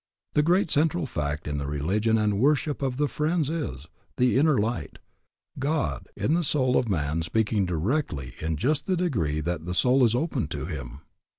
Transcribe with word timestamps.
The 0.33 0.41
great 0.41 0.71
central 0.71 1.05
fact 1.05 1.47
in 1.47 1.59
the 1.59 1.67
religion 1.67 2.17
and 2.17 2.39
worship 2.39 2.81
of 2.81 2.97
the 2.97 3.07
Friends 3.07 3.51
is, 3.51 3.85
the 4.17 4.35
inner 4.39 4.57
light, 4.57 4.97
God 5.59 6.07
in 6.15 6.33
the 6.33 6.43
soul 6.43 6.75
of 6.75 6.89
man 6.89 7.21
speaking 7.21 7.67
directly 7.67 8.33
in 8.39 8.57
just 8.57 8.87
the 8.87 8.97
degree 8.97 9.41
that 9.41 9.65
the 9.67 9.75
soul 9.75 10.03
is 10.03 10.15
opened 10.15 10.49
to 10.49 10.65
Him. 10.65 11.01